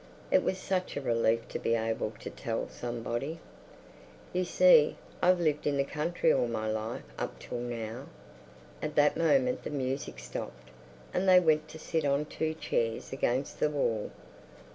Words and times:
It 0.31 0.41
was 0.41 0.57
such 0.57 0.97
a 0.97 1.01
relief 1.01 1.47
to 1.49 1.59
be 1.59 1.75
able 1.75 2.09
to 2.21 2.31
tell 2.31 2.67
somebody. 2.69 3.39
"You 4.33 4.45
see, 4.45 4.95
I've 5.21 5.39
lived 5.39 5.67
in 5.67 5.77
the 5.77 5.83
country 5.83 6.33
all 6.33 6.47
my 6.47 6.67
life 6.67 7.03
up 7.19 7.37
till 7.37 7.59
now...." 7.59 8.07
At 8.81 8.95
that 8.95 9.15
moment 9.15 9.61
the 9.61 9.69
music 9.69 10.17
stopped, 10.17 10.69
and 11.13 11.29
they 11.29 11.39
went 11.39 11.67
to 11.67 11.77
sit 11.77 12.03
on 12.03 12.25
two 12.25 12.55
chairs 12.55 13.13
against 13.13 13.59
the 13.59 13.69
wall. 13.69 14.09